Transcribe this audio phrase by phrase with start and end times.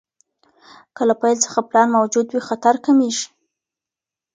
[0.95, 3.27] که له پیل څخه پلان موجود وي، خطر کمېږي.